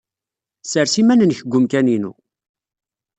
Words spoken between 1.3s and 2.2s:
deg umkan-inu.